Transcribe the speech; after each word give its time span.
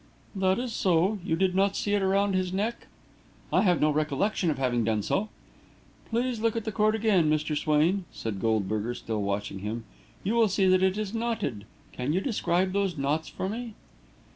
"That 0.35 0.57
is 0.57 0.73
so. 0.73 1.19
You 1.23 1.35
did 1.35 1.53
not 1.53 1.75
see 1.75 1.93
it 1.93 2.01
around 2.01 2.33
his 2.33 2.51
neck?" 2.51 2.87
"I 3.53 3.61
have 3.61 3.79
no 3.79 3.91
recollection 3.91 4.49
of 4.49 4.57
having 4.57 4.83
done 4.83 5.03
so." 5.03 5.29
"Please 6.09 6.39
look 6.39 6.55
at 6.55 6.63
the 6.63 6.71
cord 6.71 6.95
again, 6.95 7.29
Mr. 7.29 7.55
Swain," 7.55 8.05
said 8.11 8.41
Goldberger, 8.41 8.95
still 8.95 9.21
watching 9.21 9.59
him. 9.59 9.83
"You 10.23 10.33
will 10.33 10.47
see 10.49 10.65
that 10.65 10.81
it 10.81 10.97
is 10.97 11.13
knotted. 11.13 11.65
Can 11.91 12.13
you 12.13 12.19
describe 12.19 12.73
those 12.73 12.97
knots 12.97 13.27
for 13.29 13.47
me?" 13.47 13.75